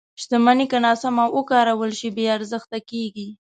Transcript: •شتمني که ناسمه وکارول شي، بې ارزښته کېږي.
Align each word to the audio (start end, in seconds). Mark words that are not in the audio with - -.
•شتمني 0.21 0.65
که 0.71 0.77
ناسمه 0.85 1.25
وکارول 1.37 1.91
شي، 1.99 2.09
بې 2.15 2.25
ارزښته 2.37 2.79
کېږي. 2.89 3.27